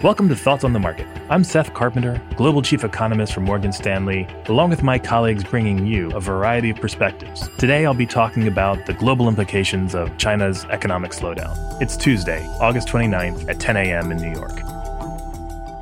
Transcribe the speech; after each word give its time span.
Welcome 0.00 0.28
to 0.28 0.36
Thoughts 0.36 0.62
on 0.62 0.72
the 0.72 0.78
Market. 0.78 1.08
I'm 1.28 1.42
Seth 1.42 1.74
Carpenter, 1.74 2.22
Global 2.36 2.62
Chief 2.62 2.84
Economist 2.84 3.32
for 3.32 3.40
Morgan 3.40 3.72
Stanley, 3.72 4.28
along 4.46 4.70
with 4.70 4.84
my 4.84 4.96
colleagues 4.96 5.42
bringing 5.42 5.88
you 5.88 6.08
a 6.12 6.20
variety 6.20 6.70
of 6.70 6.76
perspectives. 6.76 7.48
Today 7.58 7.84
I'll 7.84 7.94
be 7.94 8.06
talking 8.06 8.46
about 8.46 8.86
the 8.86 8.92
global 8.92 9.26
implications 9.26 9.96
of 9.96 10.16
China's 10.16 10.64
economic 10.66 11.10
slowdown. 11.10 11.82
It's 11.82 11.96
Tuesday, 11.96 12.46
August 12.60 12.86
29th 12.86 13.48
at 13.48 13.58
10 13.58 13.76
a.m. 13.76 14.12
in 14.12 14.18
New 14.18 14.30
York. 14.38 14.60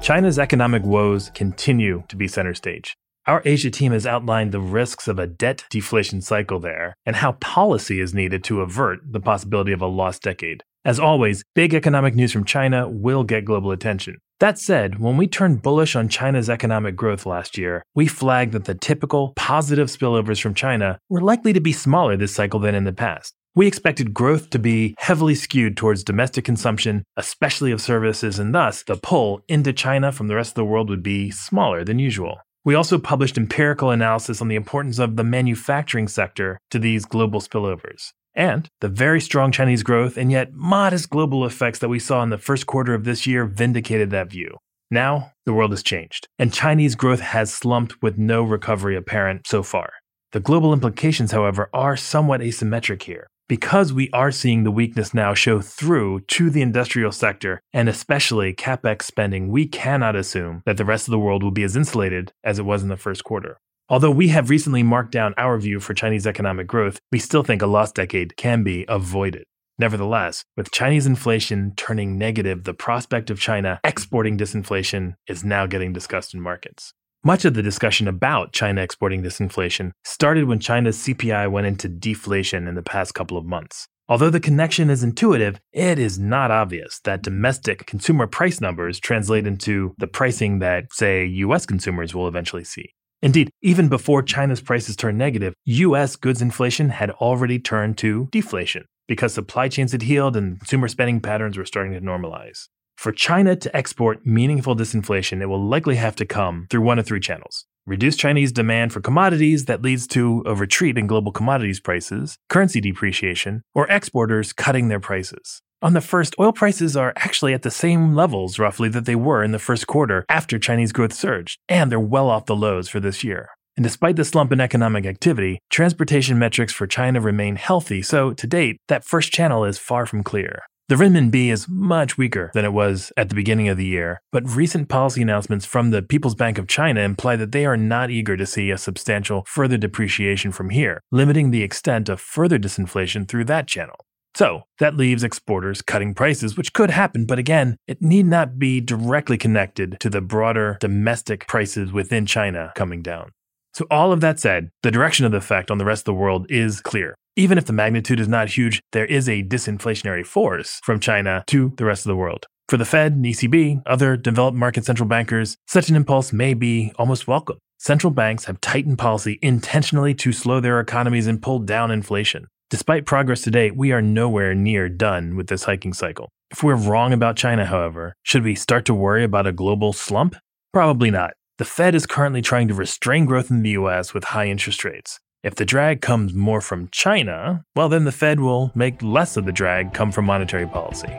China's 0.01 0.39
economic 0.39 0.83
woes 0.83 1.30
continue 1.35 2.03
to 2.09 2.17
be 2.17 2.27
center 2.27 2.55
stage. 2.55 2.96
Our 3.27 3.43
Asia 3.45 3.71
team 3.71 3.93
has 3.93 4.07
outlined 4.07 4.53
the 4.53 4.61
risks 4.61 5.09
of 5.09 5.19
a 5.19 5.27
debt 5.27 5.64
deflation 5.69 6.23
cycle 6.23 6.59
there 6.59 6.95
and 7.05 7.17
how 7.17 7.33
policy 7.33 8.01
is 8.01 8.14
needed 8.14 8.43
to 8.45 8.62
avert 8.62 9.01
the 9.05 9.21
possibility 9.21 9.73
of 9.73 9.83
a 9.83 9.87
lost 9.87 10.23
decade. 10.23 10.62
As 10.87 11.00
always, 11.00 11.43
big 11.57 11.75
economic 11.75 12.14
news 12.14 12.30
from 12.30 12.45
China 12.45 12.89
will 12.89 13.25
get 13.25 13.45
global 13.45 13.73
attention. 13.73 14.19
That 14.38 14.56
said, 14.56 15.01
when 15.01 15.16
we 15.16 15.27
turned 15.27 15.61
bullish 15.61 15.97
on 15.97 16.09
China's 16.09 16.48
economic 16.48 16.95
growth 16.95 17.27
last 17.27 17.59
year, 17.59 17.83
we 17.97 18.06
flagged 18.06 18.52
that 18.52 18.66
the 18.66 18.77
typical 18.77 19.33
positive 19.34 19.88
spillovers 19.88 20.41
from 20.41 20.55
China 20.55 21.01
were 21.09 21.20
likely 21.20 21.52
to 21.55 21.61
be 21.61 21.73
smaller 21.73 22.16
this 22.16 22.33
cycle 22.33 22.61
than 22.61 22.77
in 22.77 22.84
the 22.84 22.92
past. 22.92 23.34
We 23.56 23.66
expected 23.66 24.14
growth 24.14 24.51
to 24.51 24.61
be 24.61 24.95
heavily 24.98 25.34
skewed 25.34 25.77
towards 25.77 26.05
domestic 26.05 26.45
consumption, 26.45 27.03
especially 27.16 27.73
of 27.73 27.80
services, 27.80 28.39
and 28.39 28.55
thus 28.55 28.84
the 28.84 28.95
pull 28.95 29.41
into 29.48 29.73
China 29.73 30.12
from 30.12 30.28
the 30.28 30.37
rest 30.37 30.53
of 30.53 30.55
the 30.55 30.64
world 30.64 30.89
would 30.89 31.03
be 31.03 31.33
smaller 31.33 31.83
than 31.83 31.98
usual. 31.98 32.39
We 32.64 32.77
also 32.77 33.00
published 33.00 33.37
empirical 33.37 33.91
analysis 33.91 34.41
on 34.41 34.47
the 34.47 34.55
importance 34.55 35.00
of 35.00 35.16
the 35.16 35.25
manufacturing 35.25 36.06
sector 36.06 36.61
to 36.70 36.78
these 36.78 37.05
global 37.06 37.41
spillovers. 37.41 38.12
And 38.37 38.69
the 38.81 38.89
very 38.89 39.21
strong 39.21 39.51
Chinese 39.51 39.83
growth 39.83 40.19
and 40.19 40.31
yet 40.31 40.53
modest 40.53 41.09
global 41.09 41.47
effects 41.47 41.79
that 41.79 41.89
we 41.89 41.99
saw 41.99 42.23
in 42.23 42.29
the 42.29 42.39
first 42.39 42.67
quarter 42.67 42.93
of 42.93 43.05
this 43.05 43.27
year 43.27 43.47
vindicated 43.47 44.11
that 44.11 44.31
view. 44.31 44.59
Now, 44.91 45.33
the 45.47 45.55
world 45.55 45.73
has 45.73 45.83
changed, 45.83 46.28
and 46.39 46.53
Chinese 46.53 46.95
growth 46.95 47.20
has 47.20 47.53
slumped 47.53 48.01
with 48.03 48.19
no 48.19 48.43
recovery 48.43 48.95
apparent 48.95 49.47
so 49.47 49.62
far. 49.62 49.91
The 50.33 50.41
global 50.41 50.73
implications, 50.73 51.33
however, 51.33 51.70
are 51.73 51.97
somewhat 51.97 52.41
asymmetric 52.41 53.03
here 53.03 53.27
because 53.48 53.93
we 53.93 54.11
are 54.12 54.31
seeing 54.31 54.65
the 54.65 54.71
weakness 54.71 55.15
now 55.15 55.34
show 55.34 55.61
through 55.61 56.21
to 56.21 56.50
the 56.50 56.62
industrial 56.62 57.12
sector 57.12 57.61
and 57.73 57.89
especially 57.89 58.53
capex 58.53 59.03
spending, 59.03 59.48
we 59.48 59.67
cannot 59.67 60.17
assume 60.17 60.62
that 60.67 60.77
the 60.77 60.84
rest 60.84 61.06
of 61.06 61.12
the 61.12 61.19
world 61.19 61.43
will 61.43 61.50
be 61.50 61.62
as 61.62 61.77
insulated 61.77 62.33
as 62.43 62.59
it 62.59 62.65
was 62.65 62.83
in 62.83 62.89
the 62.89 62.97
first 62.97 63.25
quarter. 63.25 63.59
Although 63.89 64.11
we 64.11 64.29
have 64.29 64.51
recently 64.51 64.83
marked 64.83 65.12
down 65.12 65.33
our 65.37 65.56
view 65.59 65.79
for 65.79 65.95
Chinese 65.95 66.27
economic 66.27 66.67
growth, 66.67 66.98
we 67.12 67.20
still 67.20 67.45
think 67.45 67.62
a 67.62 67.69
lost 67.69 67.95
decade 67.95 68.37
can 68.37 68.65
be 68.65 68.84
avoided. 68.89 69.45
Nevertheless, 69.78 70.43
with 70.56 70.73
Chinese 70.73 71.06
inflation 71.06 71.73
turning 71.77 72.19
negative, 72.19 72.65
the 72.65 72.75
prospect 72.75 73.31
of 73.31 73.39
China 73.39 73.78
exporting 73.84 74.37
disinflation 74.37 75.15
is 75.28 75.45
now 75.45 75.67
getting 75.67 75.93
discussed 75.93 76.34
in 76.34 76.41
markets. 76.41 76.95
Much 77.23 77.45
of 77.45 77.55
the 77.55 77.62
discussion 77.62 78.09
about 78.09 78.53
China 78.53 78.81
exporting 78.81 79.23
disinflation 79.23 79.93
started 80.03 80.47
when 80.47 80.59
China's 80.59 80.98
CPI 80.98 81.48
went 81.48 81.69
into 81.69 81.89
deflation 81.89 82.67
in 82.67 82.75
the 82.75 82.83
past 82.83 83.15
couple 83.15 83.39
of 83.39 83.45
months. 83.45 83.87
Although 84.09 84.31
the 84.31 84.41
connection 84.41 84.91
is 84.91 85.05
intuitive, 85.05 85.61
it 85.73 86.00
is 86.00 86.19
not 86.19 86.50
obvious 86.50 87.00
that 87.05 87.23
domestic 87.23 87.87
consumer 87.87 88.27
price 88.27 88.61
numbers 88.61 88.98
translate 88.98 89.47
into 89.47 89.95
the 89.98 90.09
pricing 90.09 90.59
that, 90.59 90.93
say, 90.93 91.25
US 91.25 91.67
consumers 91.67 92.17
will 92.17 92.27
eventually 92.27 92.65
see. 92.65 92.91
Indeed, 93.27 93.50
even 93.60 93.88
before 93.88 94.22
China's 94.22 94.60
prices 94.60 94.94
turned 94.94 95.19
negative, 95.19 95.52
US 95.64 96.14
goods 96.14 96.41
inflation 96.41 96.91
had 96.91 97.10
already 97.10 97.58
turned 97.58 97.98
to 97.98 98.28
deflation 98.30 98.84
because 99.08 99.34
supply 99.34 99.69
chains 99.69 99.91
had 99.91 100.02
healed 100.02 100.36
and 100.36 100.60
consumer 100.60 100.86
spending 100.86 101.19
patterns 101.19 101.58
were 101.58 101.64
starting 101.64 101.92
to 101.94 102.00
normalize. 102.00 102.69
For 102.97 103.10
China 103.10 103.56
to 103.56 103.77
export 103.77 104.24
meaningful 104.24 104.77
disinflation, 104.77 105.42
it 105.42 105.47
will 105.47 105.60
likely 105.60 105.97
have 105.97 106.14
to 106.16 106.24
come 106.24 106.69
through 106.70 106.82
one 106.82 107.00
of 107.00 107.06
three 107.06 107.19
channels. 107.19 107.66
Reduce 107.84 108.16
Chinese 108.16 108.52
demand 108.52 108.92
for 108.92 109.00
commodities 109.00 109.64
that 109.64 109.82
leads 109.82 110.06
to 110.09 110.44
a 110.47 110.54
retreat 110.54 110.97
in 110.97 111.09
global 111.09 111.32
commodities 111.32 111.81
prices, 111.81 112.38
currency 112.48 112.81
depreciation, 112.81 113.62
or 113.75 113.88
exporters 113.88 114.53
cutting 114.53 114.86
their 114.86 115.00
prices. 115.00 115.62
On 115.82 115.92
the 115.92 116.00
first, 116.00 116.34
oil 116.41 116.53
prices 116.53 116.97
are 116.97 117.12
actually 117.16 117.53
at 117.53 117.60
the 117.60 117.70
same 117.70 118.14
levels 118.14 118.59
roughly 118.59 118.88
that 118.88 119.04
they 119.04 119.14
were 119.14 119.44
in 119.44 119.53
the 119.53 119.59
first 119.59 119.87
quarter 119.87 120.25
after 120.26 120.59
Chinese 120.59 120.91
growth 120.91 121.12
surged, 121.12 121.59
and 121.69 121.92
they're 121.92 122.00
well 122.00 122.31
off 122.31 122.47
the 122.47 122.56
lows 122.56 122.88
for 122.88 122.98
this 122.98 123.22
year. 123.22 123.50
And 123.76 123.84
despite 123.84 124.16
the 124.16 124.25
slump 124.25 124.53
in 124.53 124.60
economic 124.60 125.04
activity, 125.04 125.60
transportation 125.69 126.38
metrics 126.38 126.72
for 126.72 126.86
China 126.86 127.20
remain 127.20 127.56
healthy, 127.56 128.00
so 128.00 128.32
to 128.32 128.47
date, 128.47 128.78
that 128.88 129.04
first 129.04 129.32
channel 129.32 129.66
is 129.66 129.76
far 129.76 130.06
from 130.06 130.22
clear. 130.22 130.62
The 130.88 130.94
renminbi 130.94 131.53
is 131.53 131.69
much 131.69 132.16
weaker 132.16 132.50
than 132.54 132.65
it 132.65 132.72
was 132.72 133.12
at 133.19 133.28
the 133.28 133.34
beginning 133.34 133.69
of 133.69 133.76
the 133.76 133.84
year, 133.84 134.22
but 134.32 134.48
recent 134.48 134.88
policy 134.88 135.20
announcements 135.20 135.66
from 135.66 135.91
the 135.91 136.00
People's 136.00 136.36
Bank 136.36 136.56
of 136.56 136.69
China 136.69 137.03
imply 137.03 137.36
that 137.36 137.53
they 137.53 137.66
are 137.66 137.76
not 137.76 138.09
eager 138.09 138.36
to 138.36 138.47
see 138.47 138.70
a 138.70 138.78
substantial 138.78 139.44
further 139.47 139.76
depreciation 139.76 140.53
from 140.53 140.70
here, 140.70 141.03
limiting 141.12 141.50
the 141.50 141.62
extent 141.62 142.09
of 142.09 142.19
further 142.19 142.59
disinflation 142.59 143.28
through 143.28 143.44
that 143.44 143.66
channel. 143.66 144.06
So, 144.36 144.64
that 144.80 144.98
leaves 144.98 145.24
exporters 145.24 145.80
cutting 145.80 146.12
prices, 146.12 146.58
which 146.58 146.74
could 146.74 146.91
happen, 146.91 147.24
but 147.24 147.38
again, 147.38 147.78
it 147.86 148.02
need 148.02 148.26
not 148.26 148.58
be 148.58 148.82
directly 148.82 149.38
connected 149.38 149.97
to 150.00 150.10
the 150.10 150.20
broader 150.20 150.76
domestic 150.78 151.48
prices 151.48 151.91
within 151.91 152.26
China 152.26 152.70
coming 152.74 153.00
down. 153.00 153.30
So, 153.72 153.86
all 153.91 154.12
of 154.12 154.20
that 154.20 154.38
said, 154.38 154.69
the 154.82 154.91
direction 154.91 155.24
of 155.24 155.32
the 155.32 155.38
effect 155.38 155.70
on 155.70 155.78
the 155.78 155.86
rest 155.86 156.02
of 156.02 156.04
the 156.04 156.20
world 156.20 156.44
is 156.50 156.82
clear. 156.82 157.14
Even 157.36 157.56
if 157.56 157.64
the 157.64 157.72
magnitude 157.72 158.20
is 158.20 158.28
not 158.28 158.50
huge, 158.50 158.82
there 158.92 159.06
is 159.06 159.26
a 159.26 159.42
disinflationary 159.42 160.26
force 160.26 160.80
from 160.84 161.00
China 161.00 161.42
to 161.47 161.72
the 161.78 161.86
rest 161.86 162.04
of 162.04 162.10
the 162.10 162.16
world. 162.16 162.44
For 162.68 162.76
the 162.76 162.84
Fed 162.84 163.12
and 163.12 163.24
ECB, 163.24 163.84
other 163.86 164.18
developed 164.18 164.58
market 164.58 164.84
central 164.84 165.08
bankers, 165.08 165.56
such 165.66 165.88
an 165.88 165.97
impulse 165.97 166.34
may 166.34 166.53
be 166.53 166.92
almost 166.98 167.26
welcome. 167.26 167.56
Central 167.78 168.10
banks 168.10 168.44
have 168.44 168.60
tightened 168.60 168.98
policy 168.98 169.38
intentionally 169.41 170.12
to 170.12 170.30
slow 170.32 170.60
their 170.60 170.78
economies 170.78 171.26
and 171.26 171.41
pull 171.41 171.58
down 171.58 171.91
inflation. 171.91 172.48
Despite 172.69 173.06
progress 173.06 173.43
to 173.43 173.50
date, 173.53 173.77
we 173.77 173.93
are 173.93 174.03
nowhere 174.03 174.53
near 174.53 174.88
done 174.88 175.37
with 175.37 175.47
this 175.47 175.65
hiking 175.65 175.93
cycle. 175.93 176.31
If 176.50 176.65
we're 176.65 176.75
wrong 176.75 177.12
about 177.12 177.37
China, 177.37 177.65
however, 177.65 178.16
should 178.25 178.43
we 178.43 178.56
start 178.56 178.84
to 178.87 178.94
worry 178.94 179.22
about 179.22 179.47
a 179.47 179.53
global 179.53 179.93
slump? 179.93 180.34
Probably 180.72 181.12
not. 181.12 181.34
The 181.59 181.65
Fed 181.65 181.94
is 181.94 182.06
currently 182.06 182.43
trying 182.43 182.66
to 182.66 182.75
restrain 182.75 183.25
growth 183.25 183.53
in 183.53 183.62
the 183.62 183.71
US 183.71 184.12
with 184.12 184.25
high 184.25 184.47
interest 184.47 184.84
rates. 184.84 185.21
If 185.44 185.54
the 185.54 185.65
drag 185.65 186.00
comes 186.00 186.34
more 186.34 186.60
from 186.60 186.88
China, 186.91 187.65
well, 187.77 187.88
then 187.88 188.03
the 188.03 188.10
Fed 188.10 188.41
will 188.41 188.72
make 188.75 189.00
less 189.00 189.37
of 189.37 189.44
the 189.44 189.53
drag 189.53 189.94
come 189.94 190.10
from 190.10 190.25
monetary 190.25 190.66
policy. 190.66 191.12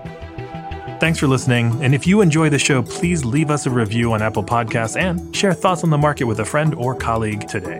Thanks 0.99 1.17
for 1.17 1.27
listening. 1.27 1.81
And 1.81 1.95
if 1.95 2.05
you 2.05 2.19
enjoy 2.19 2.49
the 2.49 2.59
show, 2.59 2.83
please 2.83 3.23
leave 3.23 3.51
us 3.51 3.65
a 3.65 3.69
review 3.69 4.11
on 4.11 4.21
Apple 4.21 4.43
Podcasts 4.43 4.99
and 4.99 5.33
share 5.33 5.53
thoughts 5.53 5.85
on 5.85 5.91
the 5.91 5.97
market 5.97 6.25
with 6.25 6.41
a 6.41 6.45
friend 6.45 6.75
or 6.75 6.93
colleague 6.93 7.47
today. 7.47 7.79